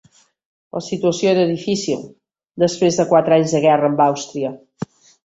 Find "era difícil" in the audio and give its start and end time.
1.33-2.01